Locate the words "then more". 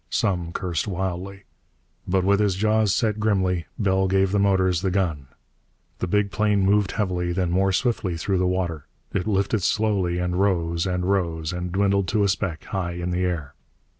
7.33-7.71